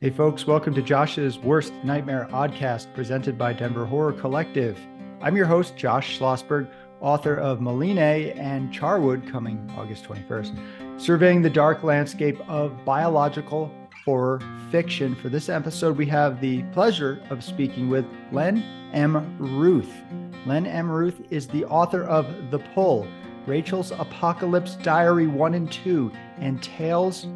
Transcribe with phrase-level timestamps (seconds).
[0.00, 4.78] Hey, folks, welcome to Josh's Worst Nightmare Oddcast presented by Denver Horror Collective.
[5.20, 11.50] I'm your host, Josh Schlossberg, author of Maline and Charwood, coming August 21st, surveying the
[11.50, 13.72] dark landscape of biological
[14.04, 14.40] horror
[14.70, 15.16] fiction.
[15.16, 18.62] For this episode, we have the pleasure of speaking with Len
[18.92, 19.36] M.
[19.40, 19.90] Ruth.
[20.46, 20.88] Len M.
[20.88, 23.08] Ruth is the author of The Pull,
[23.46, 27.26] Rachel's Apocalypse Diary 1 and 2, and Tales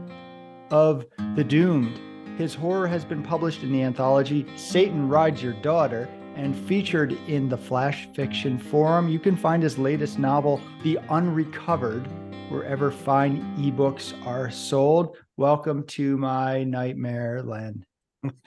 [0.71, 1.05] of
[1.35, 1.99] the Doomed.
[2.39, 7.51] His horror has been published in the anthology Satan Rides Your Daughter and featured in
[7.51, 9.09] the Flash Fiction Forum.
[9.11, 12.07] You can find his latest novel, The Unrecovered,
[12.51, 15.19] wherever fine ebooks are sold.
[15.37, 17.85] Welcome to my nightmare, Len.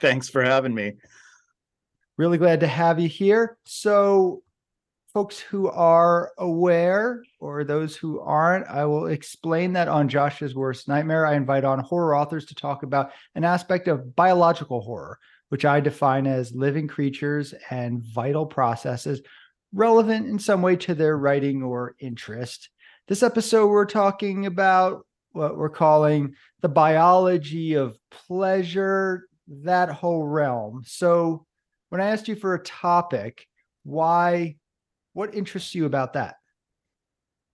[0.00, 0.94] Thanks for having me.
[2.16, 3.56] Really glad to have you here.
[3.66, 4.42] So,
[5.16, 10.88] folks who are aware or those who aren't, I will explain that on Josh's Worst
[10.88, 11.24] Nightmare.
[11.24, 15.80] I invite on horror authors to talk about an aspect of biological horror, which I
[15.80, 19.22] define as living creatures and vital processes
[19.72, 22.68] relevant in some way to their writing or interest.
[23.08, 30.82] This episode, we're talking about what we're calling the biology of pleasure, that whole realm.
[30.84, 31.46] So,
[31.88, 33.46] when I asked you for a topic,
[33.82, 34.56] why
[35.16, 36.36] what interests you about that?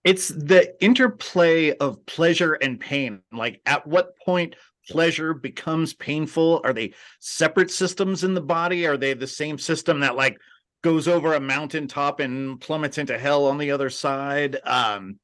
[0.03, 3.21] It's the interplay of pleasure and pain.
[3.31, 4.57] Like, at what point
[4.89, 6.59] pleasure becomes painful?
[6.65, 8.85] Are they separate systems in the body?
[8.85, 10.37] Are they the same system that, like,
[10.83, 14.59] goes over a mountaintop and plummets into hell on the other side?
[14.65, 15.17] Um,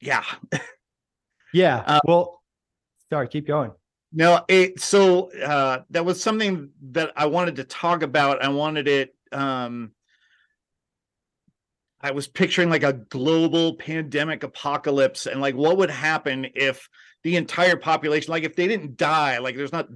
[0.00, 0.24] yeah.
[1.54, 1.84] yeah.
[1.86, 2.42] Uh, well,
[3.10, 3.70] sorry, keep going.
[4.12, 8.44] No, it, so uh, that was something that I wanted to talk about.
[8.44, 9.92] I wanted it um,
[12.06, 16.88] I was picturing like a global pandemic apocalypse and like what would happen if
[17.24, 19.88] the entire population, like if they didn't die, like there's not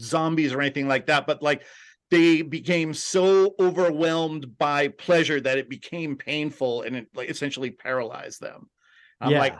[0.00, 1.64] zombies or anything like that, but like
[2.10, 8.40] they became so overwhelmed by pleasure that it became painful and it like essentially paralyzed
[8.40, 8.70] them.
[9.20, 9.38] I'm yeah.
[9.38, 9.58] like,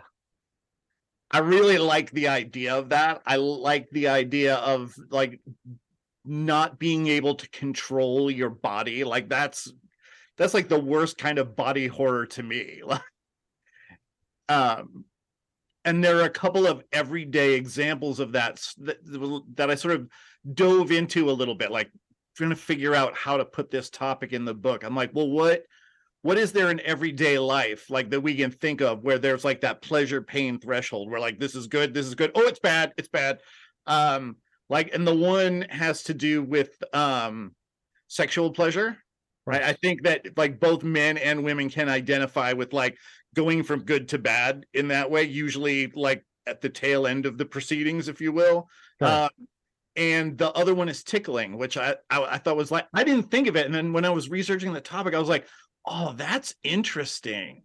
[1.31, 3.21] I really like the idea of that.
[3.27, 5.41] I like the idea of like
[6.25, 9.05] not being able to control your body.
[9.05, 9.71] Like that's
[10.39, 12.81] that's like the worst kind of body horror to me.
[14.49, 15.05] um,
[15.85, 18.99] and there are a couple of everyday examples of that, that
[19.57, 20.09] that I sort of
[20.55, 21.91] dove into a little bit, like
[22.37, 24.85] trying to figure out how to put this topic in the book.
[24.85, 25.65] I'm like, well, what
[26.23, 29.61] what is there in everyday life like that we can think of where there's like
[29.61, 32.93] that pleasure pain threshold where like this is good, this is good, oh, it's bad,
[32.97, 33.41] it's bad.
[33.87, 34.37] Um,
[34.69, 37.55] like, and the one has to do with um
[38.09, 38.99] sexual pleasure
[39.49, 42.97] right i think that like both men and women can identify with like
[43.35, 47.39] going from good to bad in that way usually like at the tail end of
[47.39, 48.69] the proceedings if you will.
[49.01, 49.29] Uh,
[49.97, 53.31] and the other one is tickling which I, I i thought was like i didn't
[53.31, 53.67] think of it.
[53.67, 55.47] And then when i was researching the topic i was like
[55.87, 57.63] oh that's interesting.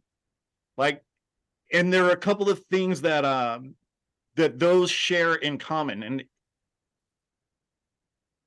[0.78, 1.04] Like
[1.72, 3.76] and there are a couple of things that um
[4.36, 6.04] that those share in common.
[6.04, 6.24] And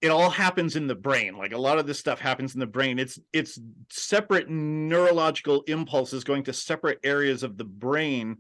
[0.06, 1.36] it all happens in the brain.
[1.36, 2.98] Like a lot of this stuff happens in the brain.
[2.98, 3.58] It's it's
[3.90, 8.38] separate neurological impulses going to separate areas of the brain.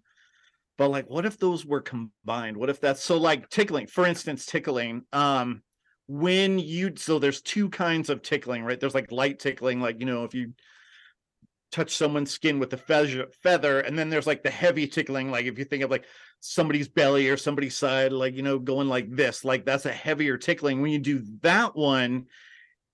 [0.78, 2.56] But like what if those were combined?
[2.56, 5.62] What if that's so like tickling for instance tickling um
[6.08, 8.80] when you so there's two kinds of tickling right?
[8.80, 10.52] There's like light tickling like you know if you
[11.72, 15.46] touch someone's skin with a feather feather and then there's like the heavy tickling like
[15.46, 16.04] if you think of like
[16.40, 20.36] somebody's belly or somebody's side like you know going like this like that's a heavier
[20.36, 20.80] tickling.
[20.80, 22.26] When you do that one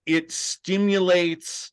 [0.06, 1.70] it stimulates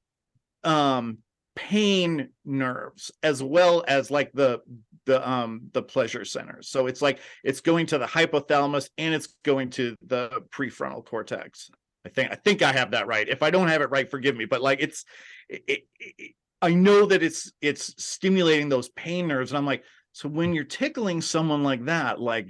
[0.63, 1.19] um
[1.55, 4.61] pain nerves as well as like the
[5.05, 6.69] the um the pleasure centers.
[6.69, 11.71] So it's like it's going to the hypothalamus and it's going to the prefrontal cortex.
[12.05, 13.27] I think i think i have that right.
[13.27, 15.05] If i don't have it right forgive me but like it's
[15.47, 20.27] it, it, I know that it's it's stimulating those pain nerves, and I'm like, so
[20.27, 22.49] when you're tickling someone like that, like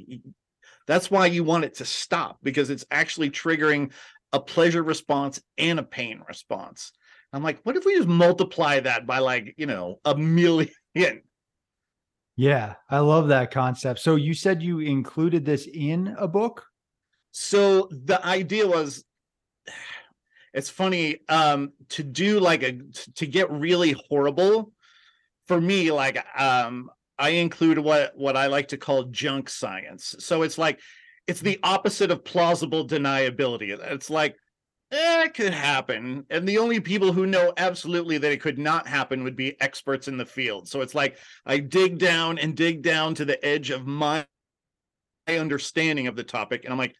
[0.88, 3.92] that's why you want it to stop because it's actually triggering
[4.34, 6.91] a pleasure response and a pain response.
[7.32, 10.72] I'm like, what if we just multiply that by like, you know, a million?
[12.35, 14.00] Yeah, I love that concept.
[14.00, 16.66] So you said you included this in a book?
[17.32, 19.03] So the idea was
[20.53, 22.79] it's funny um to do like a
[23.16, 24.72] to get really horrible
[25.47, 30.16] for me like um i include what what i like to call junk science.
[30.19, 30.79] So it's like
[31.28, 33.69] it's the opposite of plausible deniability.
[33.69, 34.35] It's like
[34.91, 36.25] eh, it could happen.
[36.31, 40.07] And the only people who know absolutely that it could not happen would be experts
[40.07, 40.67] in the field.
[40.67, 44.25] So it's like i dig down and dig down to the edge of my
[45.28, 46.95] understanding of the topic and i'm like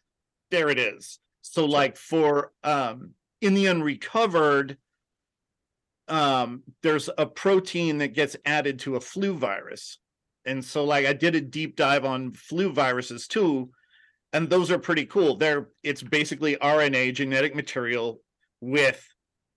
[0.52, 1.18] there it is.
[1.42, 4.76] So like for um in the unrecovered,
[6.08, 9.98] um, there's a protein that gets added to a flu virus.
[10.44, 13.70] And so like I did a deep dive on flu viruses too,
[14.32, 15.36] and those are pretty cool.
[15.36, 18.20] They're it's basically RNA genetic material
[18.60, 19.06] with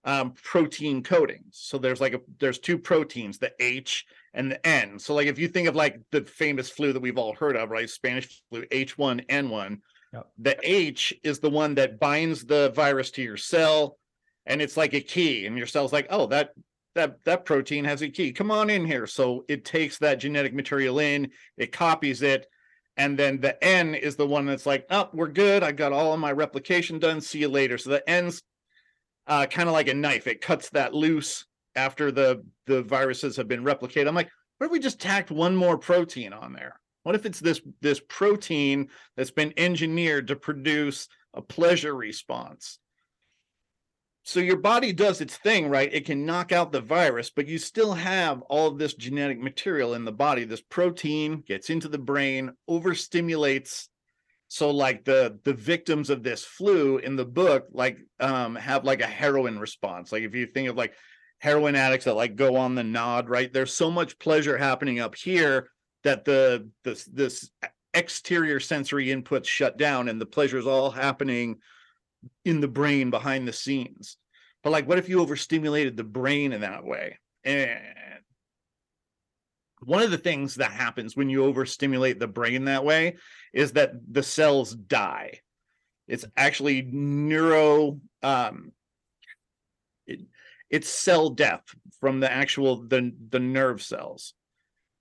[0.06, 1.60] um, protein coatings.
[1.62, 5.00] So there's like a there's two proteins, the H and the N.
[5.00, 7.70] So like if you think of like the famous flu that we've all heard of,
[7.70, 7.90] right?
[7.90, 9.80] Spanish flu, H1N1.
[10.38, 13.98] The H is the one that binds the virus to your cell,
[14.46, 16.52] and it's like a key, and your cell's like, oh, that
[16.96, 18.32] that that protein has a key.
[18.32, 19.08] Come on in here.
[19.08, 22.46] So it takes that genetic material in, it copies it,
[22.98, 25.64] and then the N is the one that's like, oh, we're good.
[25.64, 27.20] I got all of my replication done.
[27.20, 27.78] See you later.
[27.78, 28.44] So the N's
[29.26, 30.28] uh, kind of like a knife.
[30.28, 31.46] It cuts that loose
[31.76, 34.08] after the the viruses have been replicated.
[34.08, 36.80] I'm like, what if we just tacked one more protein on there?
[37.04, 42.80] What if it's this this protein that's been engineered to produce a pleasure response?
[44.26, 45.94] So your body does its thing, right?
[45.94, 49.96] It can knock out the virus, but you still have all of this genetic material
[49.96, 50.46] in the body.
[50.46, 53.90] This protein gets into the brain, overstimulates
[54.54, 59.02] so like the the victims of this flu in the book like um have like
[59.02, 60.94] a heroin response like if you think of like
[61.40, 65.16] heroin addicts that like go on the nod right there's so much pleasure happening up
[65.16, 65.70] here
[66.04, 67.50] that the this this
[67.94, 71.58] exterior sensory inputs shut down and the pleasure is all happening
[72.46, 74.18] in the brain behind the scenes.
[74.64, 77.20] But like what if you overstimulated the brain in that way?
[77.44, 77.80] And
[79.82, 83.18] one of the things that happens when you overstimulate the brain that way
[83.54, 85.40] is that the cells die.
[86.08, 88.72] It's actually neuro um
[90.08, 90.22] it,
[90.70, 91.64] it's cell death
[92.00, 94.34] from the actual the the nerve cells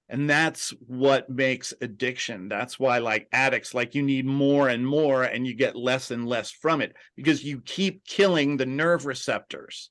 [0.08, 2.48] and that's what makes addiction.
[2.48, 6.26] That's why like addicts like you need more and more and you get less and
[6.26, 9.90] less from it because you keep killing the nerve receptors.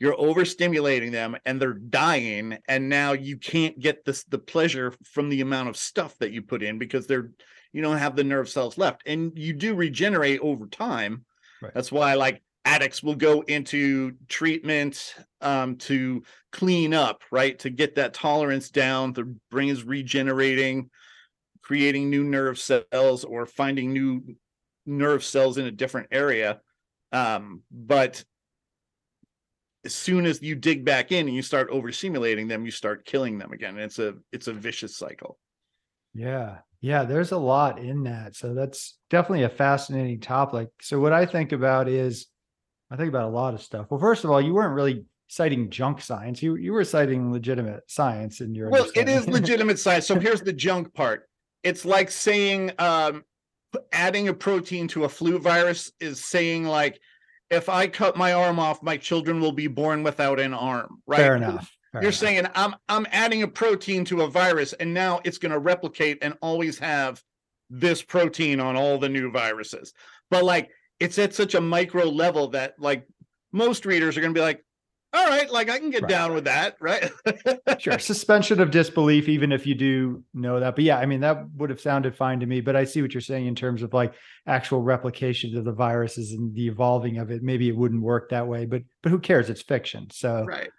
[0.00, 5.28] You're overstimulating them and they're dying and now you can't get this the pleasure from
[5.28, 7.30] the amount of stuff that you put in because they're
[7.72, 9.02] you don't have the nerve cells left.
[9.06, 11.24] And you do regenerate over time.
[11.62, 11.72] Right.
[11.74, 16.22] that's why like addicts will go into treatment um, to
[16.52, 20.88] clean up right to get that tolerance down the brain is regenerating
[21.62, 24.22] creating new nerve cells or finding new
[24.86, 26.60] nerve cells in a different area
[27.12, 28.24] um, but
[29.84, 33.38] as soon as you dig back in and you start overstimulating them, you start killing
[33.38, 33.78] them again.
[33.78, 35.38] It's a it's a vicious cycle.
[36.14, 36.58] Yeah.
[36.80, 38.36] Yeah, there's a lot in that.
[38.36, 40.68] So that's definitely a fascinating topic.
[40.82, 42.26] So what I think about is
[42.94, 43.86] I think about a lot of stuff.
[43.90, 46.40] Well, first of all, you weren't really citing junk science.
[46.40, 50.06] You you were citing legitimate science in your Well, it is legitimate science.
[50.06, 51.28] So here's the junk part.
[51.64, 53.24] It's like saying um
[53.90, 57.00] adding a protein to a flu virus is saying like
[57.50, 61.18] if I cut my arm off, my children will be born without an arm, right?
[61.18, 61.76] Fair enough.
[61.90, 62.20] Fair You're enough.
[62.20, 66.18] saying I'm I'm adding a protein to a virus and now it's going to replicate
[66.22, 67.20] and always have
[67.70, 69.92] this protein on all the new viruses.
[70.30, 70.70] But like
[71.04, 73.06] it's at such a micro level that like
[73.52, 74.64] most readers are going to be like,
[75.12, 76.10] all right, like I can get right.
[76.10, 77.08] down with that, right?
[77.78, 78.00] sure.
[78.00, 80.74] Suspension of disbelief, even if you do know that.
[80.74, 82.60] But yeah, I mean, that would have sounded fine to me.
[82.60, 84.14] But I see what you're saying in terms of like
[84.46, 87.44] actual replication of the viruses and the evolving of it.
[87.44, 89.50] Maybe it wouldn't work that way, but but who cares?
[89.50, 90.08] It's fiction.
[90.10, 90.70] So right.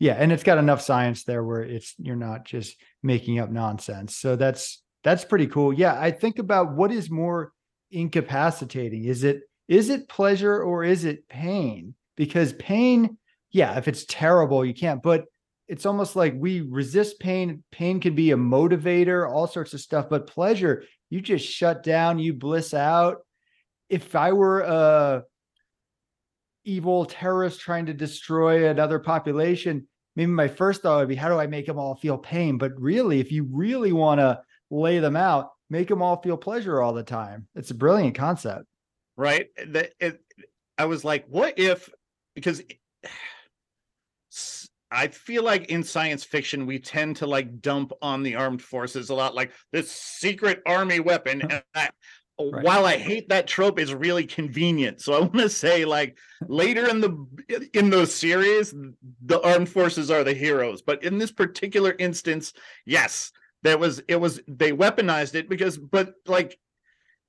[0.00, 4.16] Yeah, and it's got enough science there where it's you're not just making up nonsense.
[4.16, 5.72] So that's that's pretty cool.
[5.72, 7.52] Yeah, I think about what is more
[7.92, 9.04] incapacitating.
[9.04, 11.94] Is it is it pleasure or is it pain?
[12.16, 13.18] Because pain
[13.54, 15.00] yeah, if it's terrible, you can't.
[15.00, 15.26] But
[15.68, 17.62] it's almost like we resist pain.
[17.70, 20.08] Pain can be a motivator, all sorts of stuff.
[20.10, 23.18] But pleasure, you just shut down, you bliss out.
[23.88, 25.22] If I were a
[26.64, 31.38] evil terrorist trying to destroy another population, maybe my first thought would be, how do
[31.38, 32.58] I make them all feel pain?
[32.58, 36.82] But really, if you really want to lay them out, make them all feel pleasure
[36.82, 37.46] all the time.
[37.54, 38.64] It's a brilliant concept.
[39.16, 39.48] Right.
[39.56, 40.20] Eh, that it,
[40.78, 41.88] I was like, what if
[42.34, 43.08] because eh,
[44.90, 49.10] I feel like in science fiction we tend to like dump on the armed forces
[49.10, 51.42] a lot, like this secret army weapon.
[51.50, 51.90] And I,
[52.38, 52.64] oh, right.
[52.64, 55.00] While I hate that trope, is really convenient.
[55.00, 56.16] So I want to say, like
[56.48, 58.74] later in the in those series,
[59.24, 60.82] the armed forces are the heroes.
[60.82, 62.52] But in this particular instance,
[62.86, 66.58] yes, there was it was they weaponized it because, but like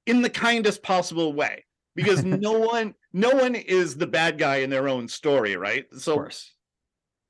[0.05, 4.69] in the kindest possible way because no one no one is the bad guy in
[4.69, 6.27] their own story right so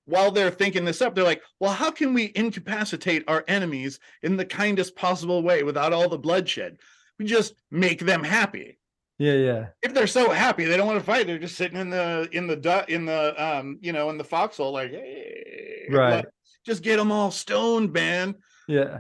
[0.06, 4.38] while they're thinking this up, they're like, well, how can we incapacitate our enemies in
[4.38, 6.78] the kindest possible way without all the bloodshed?
[7.18, 8.78] We just make them happy.
[9.18, 9.66] Yeah, yeah.
[9.82, 11.26] If they're so happy, they don't want to fight.
[11.26, 14.74] They're just sitting in the in the in the um you know in the foxhole
[14.74, 16.16] like hey, Right.
[16.18, 16.26] like,
[16.66, 18.36] just get them all stoned, man.
[18.68, 19.00] Yeah.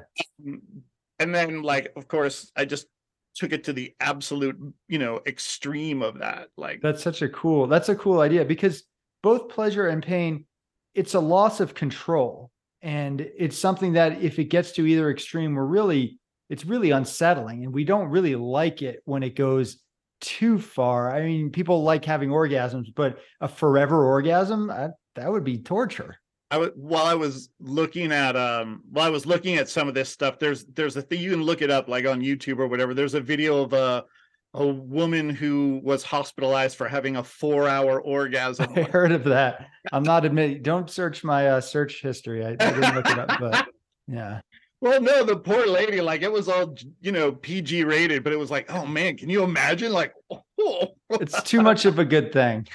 [1.19, 2.87] And then like of course I just
[3.35, 6.49] took it to the absolute you know extreme of that.
[6.57, 7.67] Like That's such a cool.
[7.67, 8.83] That's a cool idea because
[9.21, 10.45] both pleasure and pain,
[10.93, 12.51] it's a loss of control,
[12.81, 17.63] and it's something that if it gets to either extreme, we're really it's really unsettling,
[17.63, 19.79] and we don't really like it when it goes
[20.21, 21.13] too far.
[21.13, 26.17] I mean, people like having orgasms, but a forever orgasm that that would be torture.
[26.51, 29.93] I was while I was looking at um while I was looking at some of
[29.93, 32.67] this stuff, there's there's a thing you can look it up like on YouTube or
[32.67, 32.93] whatever.
[32.93, 34.05] There's a video of a
[34.53, 38.71] a woman who was hospitalized for having a four hour orgasm.
[38.75, 39.67] I heard of that.
[39.91, 40.61] I'm not admitting.
[40.61, 42.45] Don't search my uh, search history.
[42.45, 43.67] I, I didn't look it up, but
[44.07, 44.39] yeah.
[44.81, 48.39] Well, no, the poor lady, like it was all you know PG rated, but it
[48.39, 49.91] was like, oh man, can you imagine?
[49.91, 50.13] Like,
[50.59, 52.67] oh, It's too much of a good thing.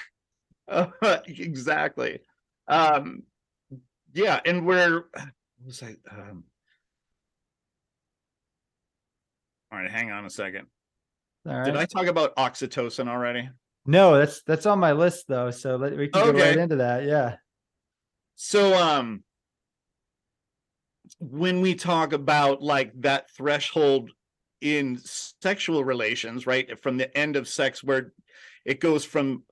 [1.27, 2.19] exactly.
[2.67, 3.23] Um,
[4.13, 5.31] yeah, and we're what
[5.65, 5.95] was I?
[6.11, 6.43] Um,
[9.71, 10.67] all right, hang on a second.
[11.47, 11.65] All right.
[11.65, 13.49] Did I talk about oxytocin already?
[13.85, 15.51] No, that's that's on my list though.
[15.51, 17.05] So let, we can go right into that.
[17.05, 17.35] Yeah.
[18.35, 19.23] So, um,
[21.19, 24.11] when we talk about like that threshold
[24.61, 28.13] in sexual relations, right, from the end of sex, where
[28.65, 29.43] it goes from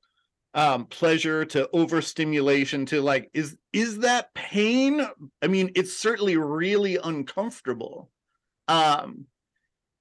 [0.54, 5.06] um pleasure to overstimulation to like is is that pain?
[5.42, 8.10] I mean it's certainly really uncomfortable.
[8.68, 9.26] Um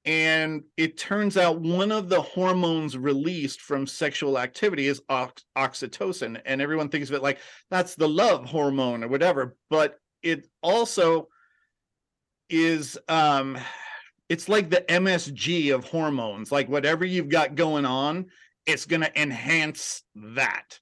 [0.05, 6.41] and it turns out one of the hormones released from sexual activity is ox- oxytocin.
[6.47, 7.41] And everyone thinks of it like
[7.71, 9.55] that's the love hormone or whatever.
[9.69, 11.29] But it also
[12.49, 13.59] is um
[14.31, 16.51] it's like the msg of hormones.
[16.51, 18.27] Like whatever you've got going on
[18.69, 20.79] it's going to enhance that.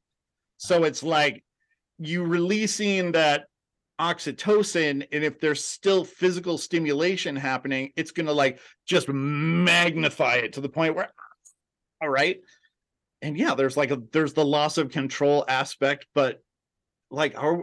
[0.59, 1.45] So it's like
[1.99, 3.47] you releasing that
[3.99, 10.53] oxytocin and if there's still physical stimulation happening it's going to like just magnify it
[10.53, 12.39] to the point where ah, all right.
[13.23, 16.43] And yeah there's like a there's the loss of control aspect but
[17.11, 17.63] like are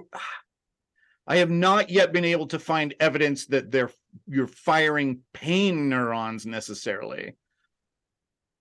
[1.27, 3.91] i have not yet been able to find evidence that they're
[4.27, 7.35] you're firing pain neurons necessarily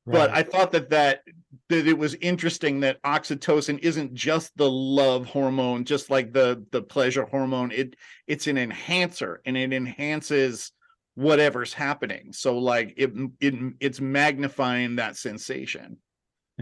[0.07, 1.23] but i thought that that
[1.69, 6.83] that it was interesting that oxytocin isn't just the love hormone just like the the
[6.83, 7.95] pleasure hormone it
[8.27, 10.73] it's an enhancer and it enhances
[11.15, 15.97] whatever's happening so like it, it it's magnifying that sensation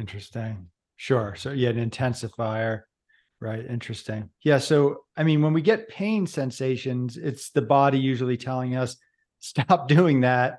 [0.00, 0.68] Interesting.
[0.96, 1.34] Sure.
[1.36, 2.82] So yeah, an intensifier.
[3.40, 3.64] Right.
[3.64, 4.30] Interesting.
[4.42, 4.58] Yeah.
[4.58, 8.96] So I mean, when we get pain sensations, it's the body usually telling us
[9.40, 10.58] stop doing that.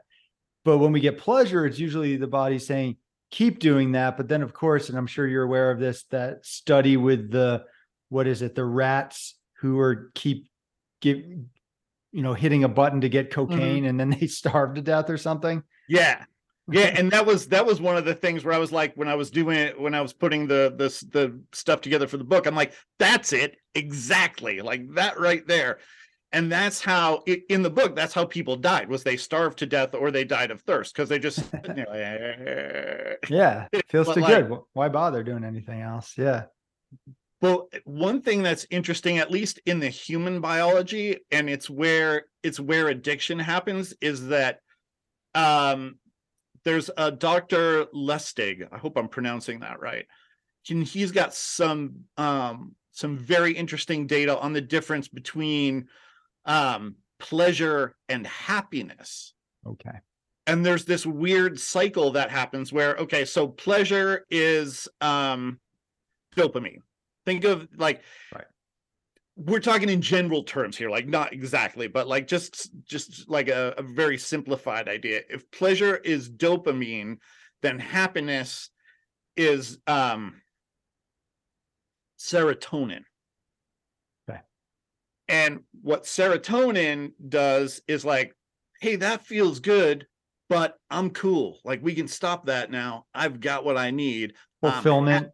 [0.63, 2.97] But when we get pleasure, it's usually the body saying
[3.31, 4.17] keep doing that.
[4.17, 7.65] But then, of course, and I'm sure you're aware of this, that study with the
[8.09, 10.47] what is it, the rats who are keep
[11.01, 11.17] give
[12.11, 13.51] you know hitting a button to get mm-hmm.
[13.51, 15.63] cocaine and then they starve to death or something.
[15.87, 16.23] yeah
[16.71, 19.07] yeah and that was that was one of the things where i was like when
[19.07, 22.23] i was doing it when i was putting the this the stuff together for the
[22.23, 25.79] book i'm like that's it exactly like that right there
[26.33, 29.65] and that's how i- in the book that's how people died was they starved to
[29.65, 33.15] death or they died of thirst because they just you know.
[33.29, 33.67] Yeah.
[33.89, 34.59] Feels too like- good.
[34.73, 36.13] Why bother doing anything else?
[36.17, 36.43] Yeah.
[37.41, 42.59] Well, one thing that's interesting, at least in the human biology, and it's where it's
[42.59, 44.59] where addiction happens, is that
[45.33, 45.97] um,
[46.63, 47.85] there's a Dr.
[47.95, 48.67] Lustig.
[48.71, 50.05] I hope I'm pronouncing that right.
[50.69, 55.87] And he's got some um, some very interesting data on the difference between
[56.45, 59.33] um, pleasure and happiness
[59.65, 59.99] Okay.
[60.47, 65.59] and there's this weird cycle that happens where okay so pleasure is um
[66.35, 66.79] dopamine
[67.25, 68.01] think of like
[68.33, 68.45] Right.
[69.35, 73.75] we're talking in general terms here like not exactly but like just just like a,
[73.77, 77.17] a very simplified idea if pleasure is dopamine
[77.61, 78.71] then happiness
[79.37, 80.41] is um
[82.19, 83.03] serotonin.
[85.31, 88.35] And what serotonin does is like
[88.81, 90.05] hey that feels good
[90.49, 94.73] but i'm cool like we can stop that now i've got what i need I'm
[94.73, 95.31] Fulfillment.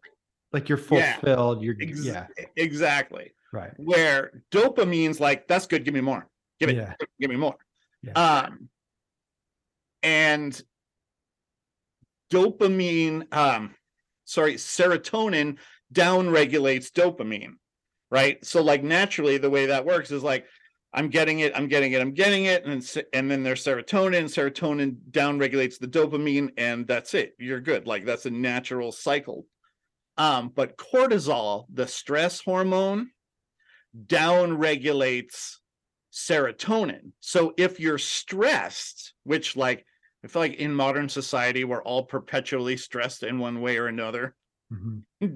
[0.52, 1.16] like you're Yeah.
[1.16, 1.62] fulfilled.
[1.62, 2.26] You're Ex- yeah.
[2.56, 3.72] exactly Right.
[3.76, 6.26] where dopamine's like that's good give me more
[6.60, 6.94] give it Yeah.
[7.20, 7.56] give me more
[8.02, 8.12] Yeah.
[8.12, 8.70] um
[10.02, 10.62] and
[12.32, 13.74] dopamine um
[14.24, 15.58] sorry serotonin
[15.92, 17.54] down regulates dopamine
[18.10, 20.46] right so like naturally the way that works is like
[20.92, 24.24] I'm getting it, I'm getting it, I'm getting it, and and then there's serotonin.
[24.24, 27.34] Serotonin down regulates the dopamine, and that's it.
[27.38, 27.86] You're good.
[27.86, 29.44] Like that's a natural cycle.
[30.16, 33.10] Um, but cortisol, the stress hormone,
[34.06, 35.60] down regulates
[36.12, 37.12] serotonin.
[37.20, 39.84] So if you're stressed, which like
[40.24, 44.34] I feel like in modern society we're all perpetually stressed in one way or another.
[44.72, 45.26] Mm-hmm.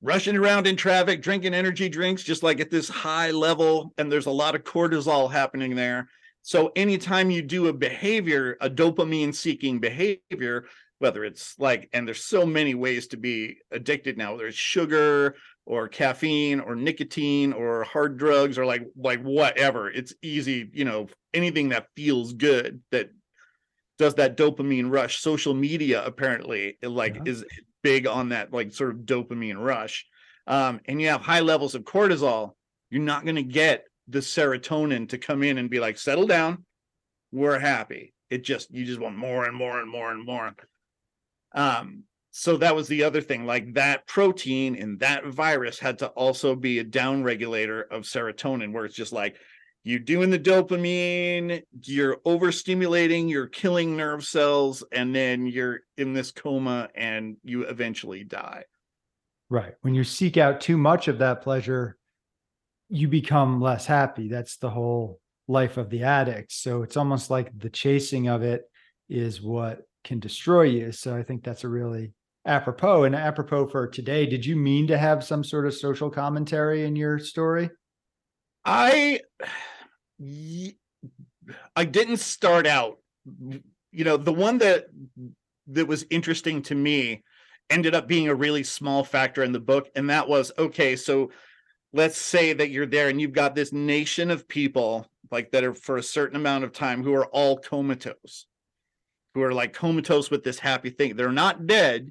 [0.00, 4.26] Rushing around in traffic, drinking energy drinks, just like at this high level, and there's
[4.26, 6.08] a lot of cortisol happening there.
[6.42, 10.66] So anytime you do a behavior, a dopamine seeking behavior,
[11.00, 15.34] whether it's like, and there's so many ways to be addicted now, whether it's sugar
[15.68, 21.06] or caffeine or nicotine or hard drugs or like like whatever it's easy you know
[21.34, 23.10] anything that feels good that
[23.98, 27.22] does that dopamine rush social media apparently like yeah.
[27.26, 27.44] is
[27.88, 30.04] big on that like sort of dopamine rush.
[30.46, 32.52] Um, and you have high levels of cortisol
[32.90, 36.64] you're not going to get the serotonin to come in and be like settle down.
[37.32, 38.14] We're happy.
[38.30, 40.54] It just you just want more and more and more and more.
[41.54, 46.08] Um so that was the other thing like that protein in that virus had to
[46.08, 49.36] also be a down regulator of serotonin where it's just like
[49.84, 56.30] you're doing the dopamine you're overstimulating you're killing nerve cells and then you're in this
[56.30, 58.64] coma and you eventually die.
[59.50, 59.74] Right.
[59.80, 61.96] When you seek out too much of that pleasure
[62.88, 64.28] you become less happy.
[64.28, 66.52] That's the whole life of the addict.
[66.52, 68.62] So it's almost like the chasing of it
[69.08, 70.92] is what can destroy you.
[70.92, 72.12] So i think that's a really
[72.46, 73.04] apropos.
[73.04, 76.96] And apropos for today did you mean to have some sort of social commentary in
[76.96, 77.70] your story
[78.68, 79.20] i
[81.74, 82.98] i didn't start out
[83.90, 84.86] you know the one that
[85.66, 87.22] that was interesting to me
[87.70, 91.30] ended up being a really small factor in the book and that was okay so
[91.92, 95.74] let's say that you're there and you've got this nation of people like that are
[95.74, 98.46] for a certain amount of time who are all comatose
[99.34, 101.14] who are like comatose with this happy thing.
[101.14, 102.10] They're not dead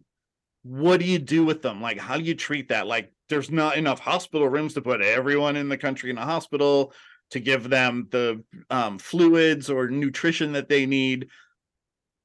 [0.67, 1.81] what do you do with them?
[1.81, 2.88] Like, how do you treat that?
[2.88, 6.93] Like, there's not enough hospital rooms to put everyone in the country in a hospital
[7.32, 11.30] to give them the um, fluids or nutrition that they need.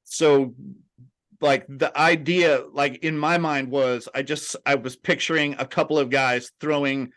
[0.04, 0.54] So,
[1.40, 5.98] like, the idea, like, in my mind was I just, I was picturing a couple
[5.98, 7.12] of guys throwing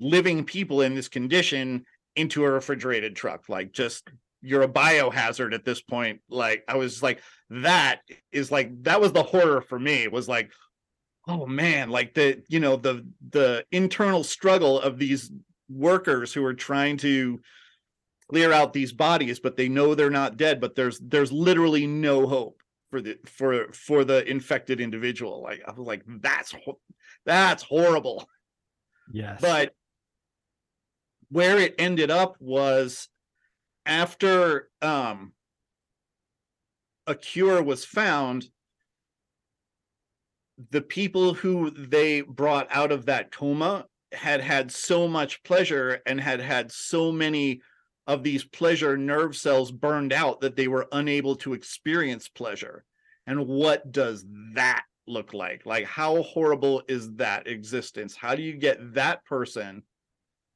[0.00, 1.84] living people in this condition
[2.16, 4.10] into a refrigerated truck, like, just
[4.42, 6.20] you're a biohazard at this point.
[6.30, 8.00] Like, I was like, that
[8.32, 10.50] is like, that was the horror for me, was like,
[11.30, 15.30] oh man like the you know the the internal struggle of these
[15.68, 17.40] workers who are trying to
[18.28, 22.26] clear out these bodies but they know they're not dead but there's there's literally no
[22.26, 25.42] hope for the for for the infected individual.
[25.42, 26.54] Like i was like that's
[27.24, 28.28] that's horrible.
[29.12, 29.40] Yes.
[29.40, 29.74] But
[31.30, 33.08] where it ended up was
[33.86, 35.32] after um
[37.06, 38.48] a cure was found
[40.70, 46.20] the people who they brought out of that coma had had so much pleasure and
[46.20, 47.60] had had so many
[48.06, 52.84] of these pleasure nerve cells burned out that they were unable to experience pleasure.
[53.26, 55.64] And what does that look like?
[55.64, 58.16] Like, how horrible is that existence?
[58.16, 59.84] How do you get that person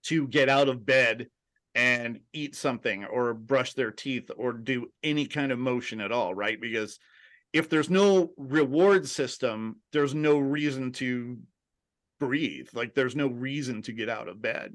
[0.05, 1.29] to get out of bed
[1.77, 6.35] and eat something or brush their teeth or do any kind of motion at all?
[6.35, 6.61] Right.
[6.61, 6.99] Because
[7.55, 11.39] if there's no reward system, there's no reason to
[12.19, 12.67] breathe.
[12.75, 14.75] Like there's no reason to get out of bed.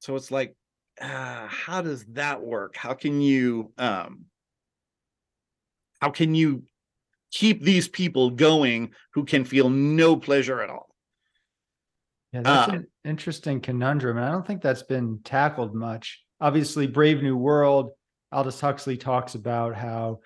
[0.00, 0.54] So it's like,
[1.00, 2.76] uh, how does that work?
[2.76, 4.26] How can you um
[6.00, 6.64] how can you
[7.32, 10.94] keep these people going who can feel no pleasure at all?
[12.32, 14.18] Yeah, that's uh, an interesting conundrum.
[14.18, 16.22] And I don't think that's been tackled much.
[16.42, 17.90] Obviously, Brave New World,
[18.32, 20.20] Aldous Huxley talks about how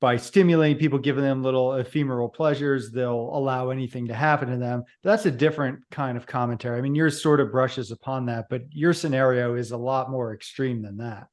[0.00, 4.84] by stimulating people, giving them little ephemeral pleasures, they'll allow anything to happen to them.
[5.02, 6.78] That's a different kind of commentary.
[6.78, 10.34] I mean, yours sort of brushes upon that, but your scenario is a lot more
[10.34, 11.28] extreme than that.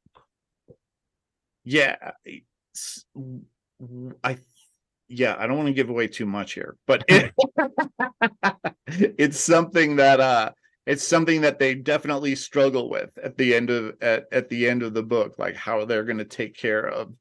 [1.65, 1.95] Yeah.
[4.23, 4.38] I
[5.10, 7.34] yeah, I don't want to give away too much here, but it,
[8.88, 10.52] it's something that uh
[10.86, 14.84] it's something that they definitely struggle with at the end of at, at the end
[14.84, 17.13] of the book, like how they're going to take care of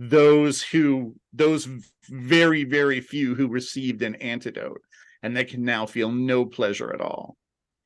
[0.00, 1.68] those who those
[2.08, 4.80] very very few who received an antidote
[5.22, 7.36] and they can now feel no pleasure at all.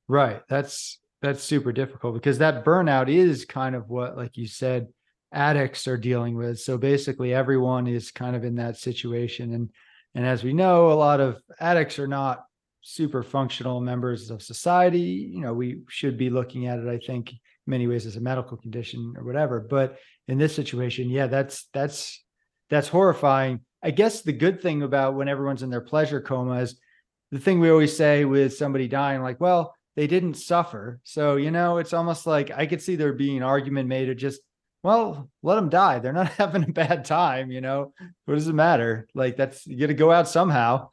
[0.06, 0.40] Right.
[0.48, 4.86] That's that's super difficult because that burnout is kind of what like you said
[5.32, 6.60] addicts are dealing with.
[6.60, 9.70] So basically everyone is kind of in that situation and
[10.14, 12.44] and as we know a lot of addicts are not
[12.80, 15.32] super functional members of society.
[15.34, 17.32] You know we should be looking at it i think
[17.66, 19.58] many ways as a medical condition or whatever.
[19.58, 19.98] But
[20.28, 22.24] in this situation, yeah, that's that's
[22.70, 23.60] that's horrifying.
[23.82, 26.80] I guess the good thing about when everyone's in their pleasure coma is
[27.30, 31.00] the thing we always say with somebody dying, like, well, they didn't suffer.
[31.04, 34.16] So, you know, it's almost like I could see there being an argument made of
[34.16, 34.40] just,
[34.82, 35.98] well, let them die.
[35.98, 37.92] They're not having a bad time, you know.
[38.24, 39.06] What does it matter?
[39.14, 40.90] Like that's you gotta go out somehow.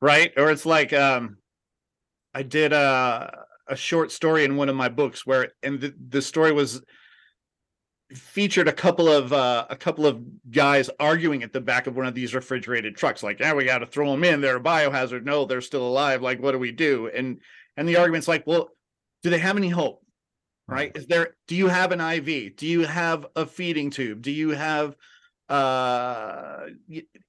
[0.00, 0.32] right.
[0.36, 1.38] Or it's like um
[2.34, 6.22] I did a a short story in one of my books where and the, the
[6.22, 6.82] story was
[8.16, 12.06] featured a couple of uh, a couple of guys arguing at the back of one
[12.06, 14.40] of these refrigerated trucks like yeah we got to throw them in.
[14.40, 15.24] They're a biohazard.
[15.24, 16.22] No they're still alive.
[16.22, 17.10] Like what do we do?
[17.12, 17.40] And
[17.76, 18.70] and the argument's like well
[19.22, 20.04] do they have any hope?
[20.68, 20.92] Right.
[20.94, 24.22] Is there do you have an iv do you have a feeding tube?
[24.22, 24.96] Do you have
[25.48, 26.66] uh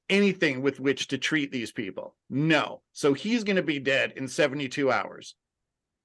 [0.09, 2.15] anything with which to treat these people?
[2.29, 2.81] No.
[2.93, 5.35] So he's going to be dead in 72 hours.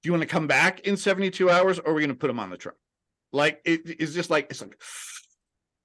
[0.01, 2.29] Do you want to come back in 72 hours or are we going to put
[2.29, 2.75] him on the truck
[3.31, 4.79] like it, it's just like it's like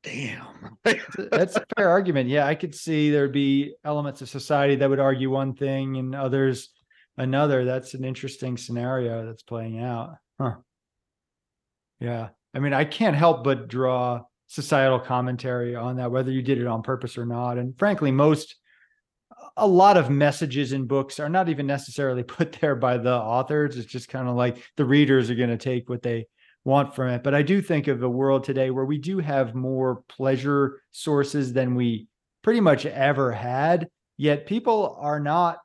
[0.03, 0.77] damn.
[1.31, 2.29] That's a fair argument.
[2.29, 6.15] Yeah i could see there'd be elements of society that would argue one thing and
[6.15, 6.71] others
[7.17, 7.65] another.
[7.65, 10.17] That's an interesting scenario that's playing out.
[10.41, 10.57] Huh.
[12.01, 12.29] Yeah.
[12.55, 16.67] I mean i can't help but draw societal commentary on that whether you did it
[16.67, 17.59] on purpose or not.
[17.59, 18.57] And frankly most
[19.57, 23.77] a lot of messages in books are not even necessarily put there by the authors.
[23.77, 26.27] It's just kind of like the readers are going to take what they
[26.65, 27.23] want from it.
[27.23, 31.53] But I do think of a world today where we do have more pleasure sources
[31.53, 32.09] than we
[32.43, 35.59] pretty much ever had, yet people are not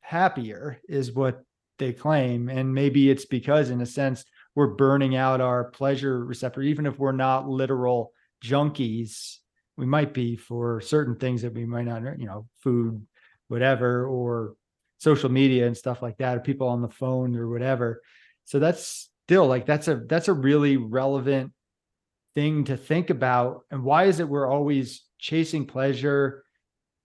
[0.00, 1.42] happier, is what
[1.78, 2.48] they claim.
[2.48, 6.98] And maybe it's because, in a sense, we're burning out our pleasure receptor, even if
[6.98, 9.36] we're not literal junkies.
[9.76, 13.04] We might be for certain things that we might not, you know, food,
[13.48, 14.54] whatever, or
[14.98, 18.00] social media and stuff like that, or people on the phone or whatever.
[18.44, 21.52] So that's still like that's a that's a really relevant
[22.36, 23.62] thing to think about.
[23.72, 26.44] And why is it we're always chasing pleasure?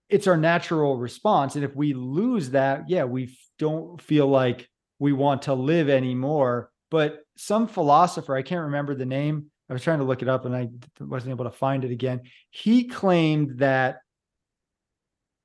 [0.08, 1.56] It's our natural response.
[1.56, 4.68] And if we lose that yeah we don't feel like
[5.00, 6.70] we want to live anymore.
[6.92, 10.44] But some philosopher i can't remember the name i was trying to look it up
[10.44, 10.68] and i
[11.00, 12.20] wasn't able to find it again.
[12.50, 13.96] He claimed that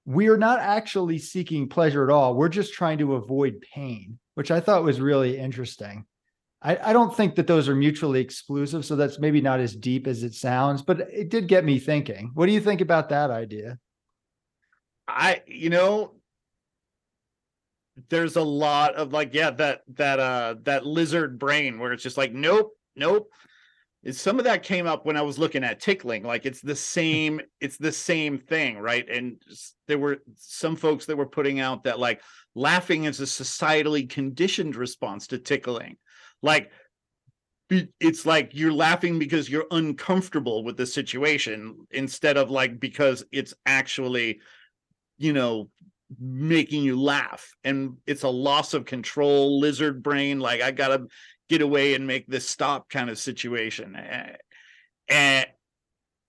[0.05, 2.35] we're not actually seeking pleasure at all.
[2.35, 6.05] We're just trying to avoid pain which i thought was really interesting
[6.61, 8.85] I, I don't think that those are mutually exclusive.
[8.85, 12.31] So that's maybe not as deep as it sounds, but it did get me thinking.
[12.33, 13.77] What do you think about that idea?
[15.07, 16.15] I, you know,
[18.09, 22.17] there's a lot of like, yeah, that, that, uh, that lizard brain where it's just
[22.17, 23.31] like, nope, nope.
[24.11, 26.23] Some of that came up when I was looking at tickling.
[26.23, 29.07] Like it's the same, it's the same thing, right?
[29.07, 29.39] And
[29.87, 32.21] there were some folks that were putting out that like
[32.55, 35.97] laughing is a societally conditioned response to tickling
[36.41, 36.71] like
[37.69, 43.53] it's like you're laughing because you're uncomfortable with the situation instead of like because it's
[43.65, 44.39] actually
[45.17, 45.69] you know
[46.19, 47.53] making you laugh.
[47.65, 51.07] And it's a loss of control lizard brain like i gotta
[51.49, 53.95] get away and make this stop kind of situation.
[55.09, 55.47] And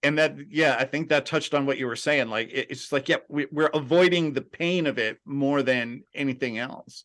[0.04, 2.28] and that yeah i think that touched on what you were saying.
[2.28, 7.04] Like it's like yeah we, we're avoiding the pain of it more than anything else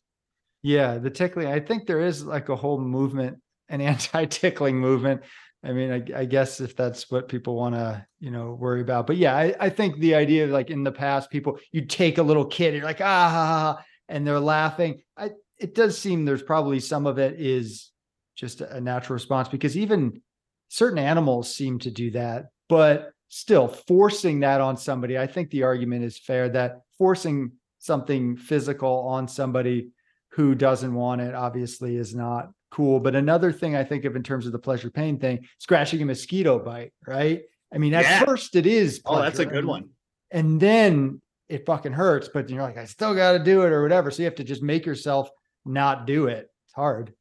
[0.64, 1.48] yeah, the tickling.
[1.48, 5.20] I think there is like a whole movement, an anti-tickling movement.
[5.62, 9.06] I mean, I, I guess if that's what people want to, you know, worry about.
[9.06, 12.16] But yeah, I, I think the idea of like in the past, people you take
[12.16, 15.02] a little kid, you're like ah, and they're laughing.
[15.16, 17.90] I it does seem there's probably some of it is
[18.34, 20.20] just a natural response because even
[20.68, 25.62] certain animals seem to do that, but still forcing that on somebody, I think the
[25.62, 29.90] argument is fair that forcing something physical on somebody
[30.34, 32.98] who doesn't want it obviously is not cool.
[32.98, 36.06] But another thing I think of in terms of the pleasure pain thing, scratching a
[36.06, 37.42] mosquito bite, right?
[37.72, 38.24] I mean, at yeah.
[38.24, 38.98] first it is.
[38.98, 39.20] Pleasure.
[39.20, 39.90] Oh, that's a good one.
[40.32, 43.82] And then it fucking hurts, but you're like, I still got to do it or
[43.82, 44.10] whatever.
[44.10, 45.30] So you have to just make yourself
[45.64, 46.50] not do it.
[46.66, 47.14] It's hard.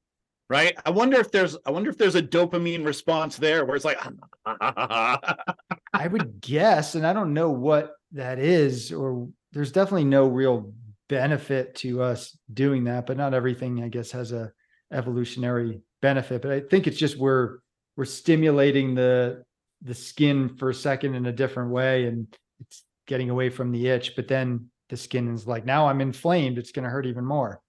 [0.49, 0.76] Right.
[0.86, 3.99] I wonder if there's I wonder if there's a dopamine response there where it's like
[4.45, 10.73] I would guess, and I don't know what that is, or there's definitely no real
[11.09, 14.51] benefit to us doing that, but not everything, I guess, has a
[14.91, 16.41] evolutionary benefit.
[16.41, 17.59] But I think it's just we're
[17.95, 19.43] we're stimulating the
[19.81, 22.27] the skin for a second in a different way, and
[22.59, 24.15] it's getting away from the itch.
[24.15, 26.57] But then the skin is like, now I'm inflamed.
[26.57, 27.61] It's going to hurt even more.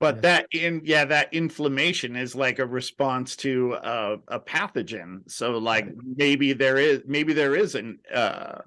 [0.00, 0.20] But yeah.
[0.20, 5.30] that in yeah, that inflammation is like a response to a, a pathogen.
[5.30, 5.86] So like
[6.16, 8.62] maybe there is maybe there is an uh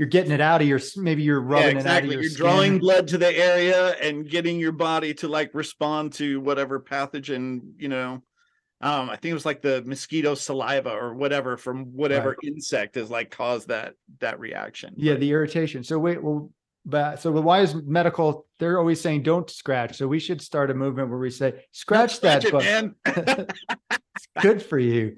[0.00, 2.12] you're getting it out of your maybe you're rubbing yeah, it out of exactly.
[2.14, 2.46] your You're skin.
[2.46, 7.74] drawing blood to the area and getting your body to like respond to whatever pathogen,
[7.76, 8.22] you know.
[8.80, 13.10] Um, I think it was like the mosquito saliva or whatever from whatever insect has
[13.10, 14.94] like caused that that reaction.
[14.96, 15.84] Yeah, the irritation.
[15.84, 16.50] So wait, well,
[16.86, 18.46] but so why is medical?
[18.58, 19.98] They're always saying don't scratch.
[19.98, 22.94] So we should start a movement where we say scratch, Scratch that, it, man.
[24.16, 25.16] it's good for you.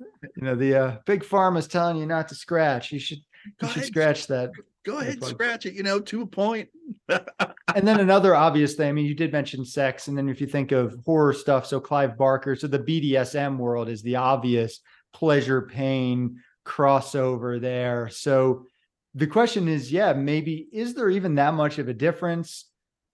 [0.00, 2.90] You know, the uh, big pharma's telling you not to scratch.
[2.90, 3.20] You should
[3.60, 4.50] Go you ahead, scratch that.
[4.84, 6.68] Go ahead, scratch it, you know, to a point.
[7.08, 8.88] And then another obvious thing.
[8.88, 11.80] I mean, you did mention sex, and then if you think of horror stuff, so
[11.80, 14.80] Clive Barker, so the BDSM world is the obvious
[15.12, 18.08] pleasure pain crossover there.
[18.08, 18.66] So
[19.14, 22.66] the question is, yeah, maybe is there even that much of a difference?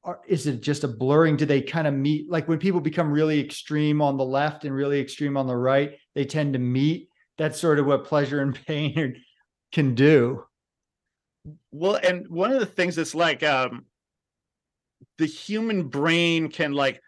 [0.05, 1.37] Or is it just a blurring?
[1.37, 4.75] Do they kind of meet like when people become really extreme on the left and
[4.75, 7.09] really extreme on the right, they tend to meet?
[7.39, 9.23] That's sort of what pleasure and pain
[9.73, 10.45] can do.
[11.73, 13.87] Well, and one of the things that's like um
[15.19, 17.01] the human brain can like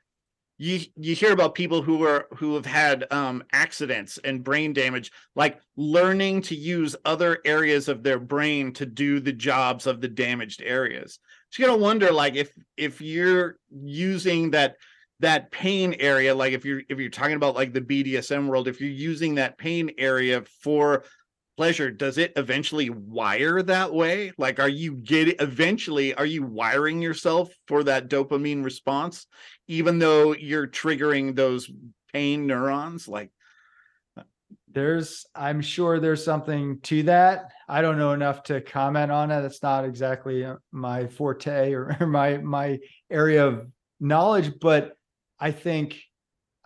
[0.58, 5.10] you you hear about people who are who have had um accidents and brain damage
[5.34, 10.08] like learning to use other areas of their brain to do the jobs of the
[10.08, 11.18] damaged areas
[11.50, 14.76] so you gotta wonder like if if you're using that
[15.20, 18.80] that pain area like if you're if you're talking about like the bdsm world if
[18.80, 21.04] you're using that pain area for
[21.56, 27.00] pleasure does it eventually wire that way like are you getting eventually are you wiring
[27.00, 29.26] yourself for that dopamine response
[29.68, 31.70] even though you're triggering those
[32.12, 33.30] pain neurons like
[34.74, 37.52] There's, I'm sure there's something to that.
[37.68, 39.44] I don't know enough to comment on it.
[39.44, 43.68] It's not exactly uh, my forte or, or my my area of
[44.00, 44.96] knowledge, but
[45.38, 46.02] I think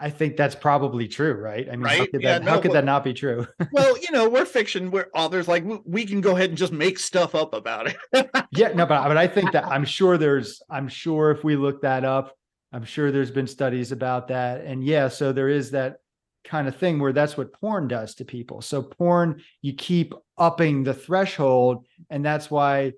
[0.01, 1.69] I think that's probably true, right?
[1.69, 3.47] I mean, how could Yeah, that how could well- that not be true?
[3.73, 6.73] well you know we're fiction we're authors like we, we can go ahead and just
[6.73, 7.97] make stuff up about it
[8.53, 11.83] yeah, no, but but I think that I'm sure there's I'm sure if we look
[11.83, 12.35] that up,
[12.73, 14.65] I'm sure there's been studies about that.
[14.65, 15.97] And yeah, so there is that
[16.45, 18.63] kind of thing where that's what porn does to people.
[18.63, 22.93] So porn, you keep upping the threshold, and that's why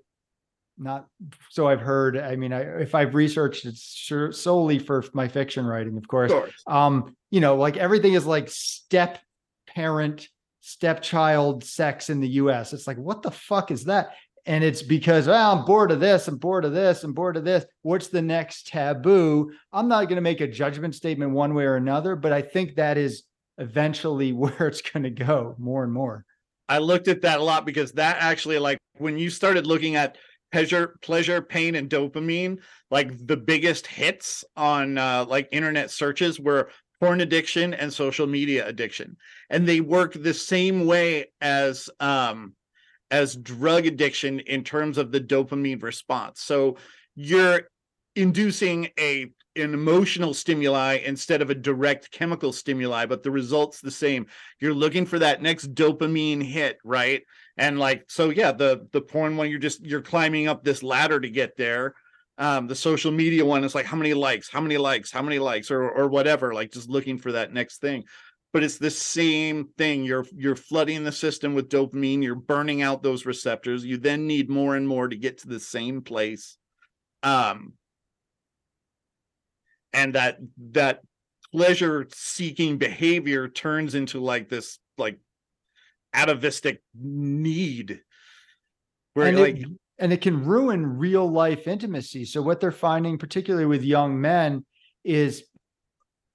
[0.81, 1.05] not
[1.49, 2.17] so I've heard.
[2.17, 6.31] I mean, I, if I've researched it sure, solely for my fiction writing, of course,
[6.31, 6.63] of course.
[6.67, 9.19] Um you know like everything is like step
[9.67, 10.27] parent
[10.59, 14.11] stepchild sex in the us it's like what the fuck is that?
[14.45, 17.45] And it's because well, i'm bored of this i'm bored of this i'm bored of
[17.45, 17.65] this.
[17.83, 19.51] What's the next taboo?
[19.71, 22.75] I'm not going to make a judgment statement one way or another but i think
[22.75, 23.23] that is
[23.57, 26.25] eventually where it's going to go more and more.
[26.67, 30.17] I looked at that a lot because that actually like when you started looking at
[30.51, 32.59] pleasure, pleasure, pain, and dopamine,
[32.89, 38.65] like the biggest hits on uh, like internet searches were porn addiction and social media
[38.67, 39.17] addiction,
[39.49, 42.53] and they work the same way as um,
[43.09, 46.41] as drug addiction in terms of the dopamine response.
[46.41, 46.77] So
[47.15, 47.63] you're
[48.15, 53.91] inducing a an emotional stimuli instead of a direct chemical stimuli but the results the
[53.91, 54.27] same.
[54.59, 57.23] You're looking for that next dopamine hit right
[57.61, 61.19] and like so yeah the the porn one you're just you're climbing up this ladder
[61.19, 61.93] to get there.
[62.39, 65.37] Um the social media one is like how many likes how many likes how many
[65.37, 68.03] likes or or whatever like just looking for that next thing.
[68.51, 70.03] But it's the same thing.
[70.03, 72.23] You're you're flooding the system with dopamine.
[72.23, 73.85] You're burning out those receptors.
[73.85, 76.57] You then need more and more to get to the same place.
[77.21, 77.73] Um
[79.93, 80.39] and that
[80.71, 81.01] that
[81.51, 85.19] pleasure seeking behavior turns into like this like
[86.13, 88.01] atavistic need
[89.13, 89.67] where and like it,
[89.99, 92.25] and it can ruin real life intimacy.
[92.25, 94.65] So what they're finding, particularly with young men,
[95.03, 95.43] is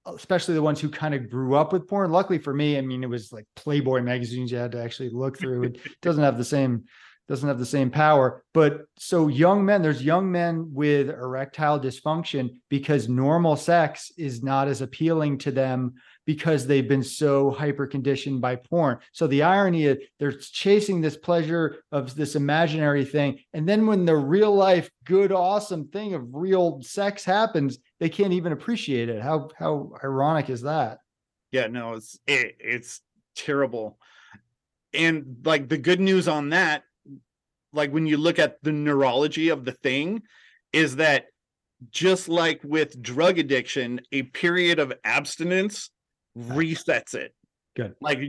[0.05, 2.11] especially the ones who kind of grew up with porn.
[2.11, 5.37] Luckily for me, I mean, it was like Playboy magazines you had to actually look
[5.37, 5.63] through.
[5.63, 6.85] It doesn't have the same
[7.27, 8.43] doesn't have the same power.
[8.53, 14.67] But so young men, there's young men with erectile dysfunction because normal sex is not
[14.67, 18.99] as appealing to them because they've been so hyper conditioned by porn.
[19.13, 23.39] So the irony is they're chasing this pleasure of this imaginary thing.
[23.53, 28.33] And then when the real life, good, awesome thing of real sex happens, they can't
[28.33, 29.21] even appreciate it.
[29.21, 30.99] How how ironic is that?
[31.51, 33.01] yeah no it's it, it's
[33.35, 33.97] terrible
[34.93, 36.83] and like the good news on that
[37.73, 40.21] like when you look at the neurology of the thing
[40.73, 41.25] is that
[41.91, 45.89] just like with drug addiction a period of abstinence
[46.37, 47.33] resets it
[47.75, 47.95] Good.
[48.01, 48.19] like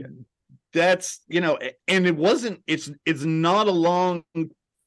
[0.73, 4.23] that's you know and it wasn't it's it's not a long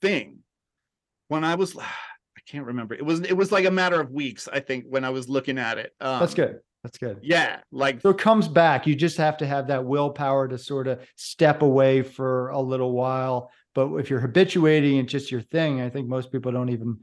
[0.01, 0.38] thing
[1.29, 4.49] when i was i can't remember it was it was like a matter of weeks
[4.53, 6.61] i think when i was looking at it um, That's good.
[6.85, 7.19] That's good.
[7.23, 8.88] yeah like So it comes back.
[8.88, 12.91] You just have to have that willpower to sort of step away for a little
[12.91, 16.98] while But if you're habituating and just your thing, I think most people don't even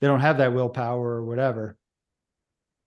[0.00, 1.76] they don't have that willpower or whatever.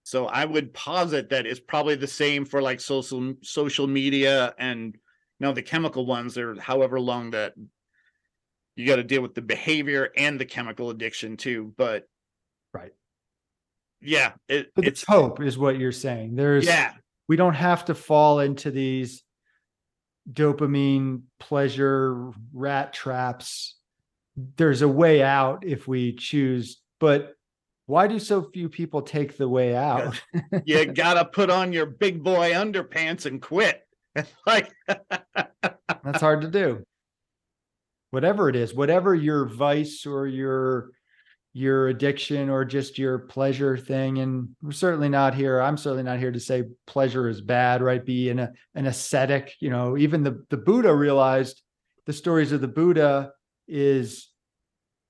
[0.04, 4.94] So I would posit that it's probably the same for like social social media and
[4.94, 7.54] you know the chemical ones or however long that
[8.76, 11.74] you got to deal with the behavior and the chemical addiction too.
[11.78, 12.04] But
[12.74, 12.92] right,
[14.02, 16.36] yeah, it, it's hope is what you're saying.
[16.36, 16.94] There's yeah,
[17.28, 19.24] we don't have to fall into these
[20.32, 23.76] dopamine pleasure rat traps.
[24.58, 27.36] There's a way out if we choose, but
[27.86, 30.22] why do so few people take the way out?
[30.66, 33.82] you gotta put on your big boy underpants and quit.
[34.48, 36.84] like that's hard to do.
[38.12, 40.92] Whatever it is, whatever your vice or your
[41.54, 44.20] your addiction or just your pleasure thing.
[44.20, 45.62] And we're certainly not here.
[45.62, 48.04] I'm certainly not here to say pleasure is bad, right?
[48.04, 51.62] Be an, an ascetic, you know, even the, the Buddha realized
[52.08, 53.32] the stories of the Buddha
[53.68, 54.30] is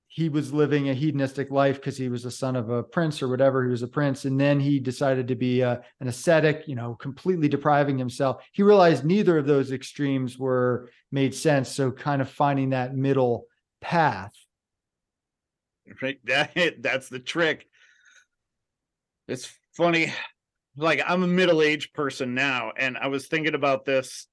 [0.08, 3.28] he was living a hedonistic life because he was the son of a prince or
[3.28, 3.64] whatever.
[3.64, 4.26] He was a prince.
[4.26, 8.44] And then he decided to be a, an ascetic, you know, completely depriving himself.
[8.52, 11.68] He realized neither of those extremes were made sense.
[11.70, 13.46] So kind of finding that middle
[13.80, 14.32] path.
[16.00, 16.18] Right.
[16.24, 17.66] That, that's the trick.
[19.28, 20.12] It's funny.
[20.76, 24.26] Like I'm a middle-aged person now, and I was thinking about this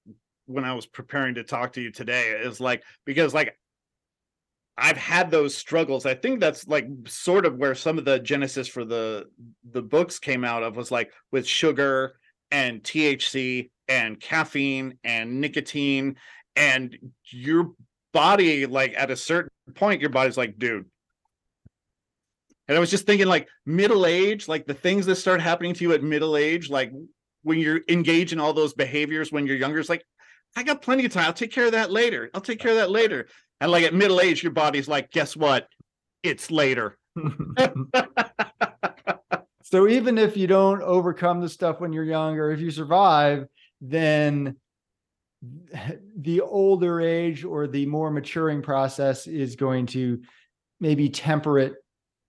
[0.48, 2.32] when I was preparing to talk to you today.
[2.32, 3.56] Is like because like
[4.78, 6.06] I've had those struggles.
[6.06, 9.26] I think that's like sort of where some of the genesis for the
[9.72, 12.14] the books came out of was like with sugar
[12.50, 16.16] and THC and caffeine and nicotine
[16.56, 16.98] and
[17.30, 17.72] your
[18.14, 20.86] body like at a certain point your body's like dude
[22.72, 25.84] and I was just thinking like middle age like the things that start happening to
[25.84, 26.92] you at middle age like
[27.44, 30.06] when you're engaged in all those behaviors when you're younger it's like
[30.56, 31.26] I got plenty of time.
[31.26, 32.30] I'll take care of that later.
[32.34, 33.28] I'll take care of that later.
[33.60, 35.68] And like at middle age, your body's like, guess what?
[36.24, 36.98] It's later.
[39.64, 43.46] so even if you don't overcome the stuff when you're younger, if you survive,
[43.80, 44.58] then
[46.18, 50.22] the older age or the more maturing process is going to
[50.80, 51.76] maybe temper it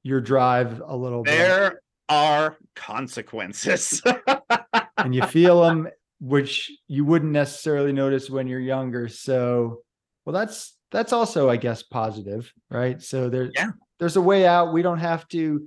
[0.03, 1.79] your drive a little there bit.
[2.09, 4.03] There are consequences.
[4.99, 5.89] and you feel them,
[6.21, 9.09] which you wouldn't necessarily notice when you're younger.
[9.09, 9.83] So,
[10.25, 13.71] well, that's that's also i guess positive right so there's yeah.
[13.99, 15.67] there's a way out we don't have to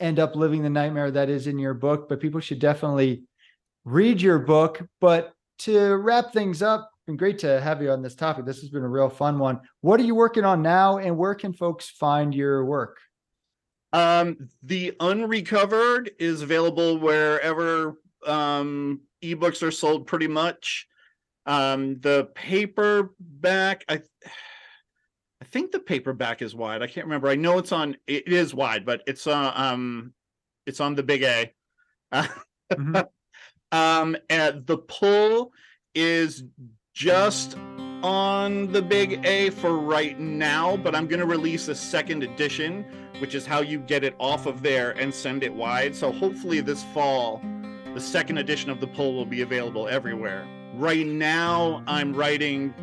[0.00, 3.24] end up living the nightmare that is in your book but people should definitely
[3.84, 8.14] read your book but to wrap things up been great to have you on this
[8.14, 11.16] topic this has been a real fun one what are you working on now and
[11.16, 12.98] where can folks find your work
[13.94, 17.94] um the unrecovered is available wherever
[18.26, 20.86] um ebooks are sold pretty much
[21.46, 24.00] um, the paperback, I
[25.40, 26.82] I think the paperback is wide.
[26.82, 27.28] I can't remember.
[27.28, 27.96] I know it's on.
[28.06, 30.14] It is wide, but it's uh, um,
[30.66, 31.52] it's on the big A.
[32.12, 32.96] mm-hmm.
[33.72, 35.52] um, and the pull
[35.94, 36.44] is
[36.94, 37.56] just
[38.04, 42.84] on the big A for right now, but I'm going to release a second edition,
[43.18, 45.96] which is how you get it off of there and send it wide.
[45.96, 47.40] So hopefully this fall,
[47.94, 50.46] the second edition of the pull will be available everywhere.
[50.74, 52.74] Right now, I'm writing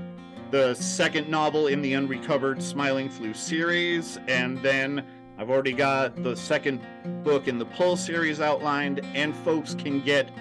[0.50, 5.06] the second novel in the Unrecovered Smiling Flu series, and then
[5.38, 6.82] I've already got the second
[7.24, 10.32] book in the Pull series outlined, and folks can get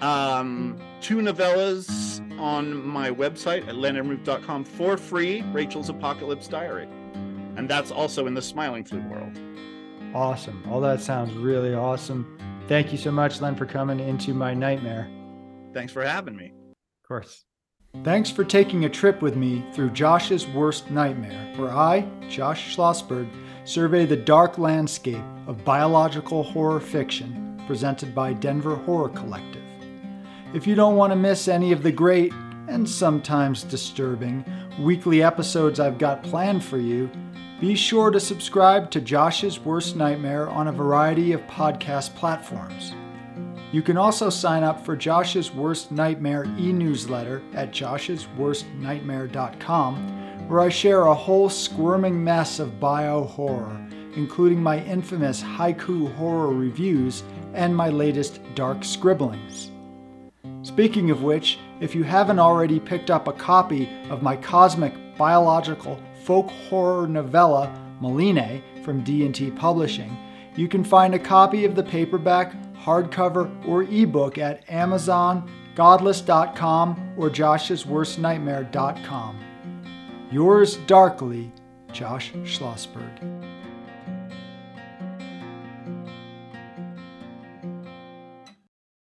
[0.00, 6.88] um, two novellas on my website at lenmruth.com for free Rachel's Apocalypse Diary.
[7.56, 9.38] And that's also in the Smiling Flu world.
[10.14, 10.62] Awesome.
[10.68, 12.38] All that sounds really awesome.
[12.66, 15.08] Thank you so much, Len, for coming into my nightmare.
[15.72, 17.44] Thanks for having me Of course.
[18.04, 23.28] Thanks for taking a trip with me through Josh's Worst Nightmare, where I, Josh Schlossberg,
[23.64, 29.61] survey the dark landscape of biological horror fiction presented by Denver Horror Collective.
[30.54, 32.30] If you don't want to miss any of the great
[32.68, 34.44] and sometimes disturbing
[34.78, 37.10] weekly episodes I've got planned for you,
[37.58, 42.92] be sure to subscribe to Josh's Worst Nightmare on a variety of podcast platforms.
[43.72, 50.68] You can also sign up for Josh's Worst Nightmare e newsletter at josh'sworstnightmare.com, where I
[50.68, 53.74] share a whole squirming mess of bio horror,
[54.16, 57.22] including my infamous haiku horror reviews
[57.54, 59.71] and my latest dark scribblings.
[60.62, 65.98] Speaking of which, if you haven't already picked up a copy of my cosmic biological
[66.24, 70.14] folk horror novella Maline from D&T Publishing,
[70.54, 77.30] you can find a copy of the paperback hardcover, or ebook at Amazon, Godless.com, or
[77.30, 79.38] Josh'sWorstNightmare.com.
[80.30, 81.50] Yours darkly,
[81.92, 83.41] Josh Schlossberg.